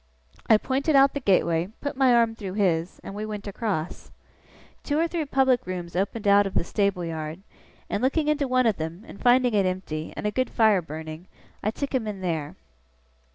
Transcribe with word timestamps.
I 0.49 0.57
pointed 0.57 0.95
out 0.95 1.13
the 1.13 1.19
gateway, 1.19 1.67
put 1.79 1.95
my 1.95 2.11
arm 2.11 2.33
through 2.33 2.53
his, 2.53 2.99
and 3.03 3.13
we 3.13 3.23
went 3.23 3.45
across. 3.45 4.09
Two 4.83 4.97
or 4.97 5.07
three 5.07 5.25
public 5.25 5.67
rooms 5.67 5.95
opened 5.95 6.27
out 6.27 6.47
of 6.47 6.55
the 6.55 6.63
stable 6.63 7.05
yard; 7.05 7.41
and 7.87 8.01
looking 8.01 8.27
into 8.27 8.47
one 8.47 8.65
of 8.65 8.77
them, 8.77 9.03
and 9.07 9.21
finding 9.21 9.53
it 9.53 9.67
empty, 9.67 10.11
and 10.17 10.25
a 10.25 10.31
good 10.31 10.49
fire 10.49 10.81
burning, 10.81 11.27
I 11.61 11.69
took 11.69 11.93
him 11.93 12.07
in 12.07 12.21
there. 12.21 12.55